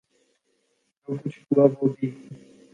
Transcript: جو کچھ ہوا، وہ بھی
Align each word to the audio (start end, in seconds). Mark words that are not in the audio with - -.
جو 1.07 1.15
کچھ 1.23 1.39
ہوا، 1.47 1.65
وہ 1.77 1.87
بھی 1.95 2.07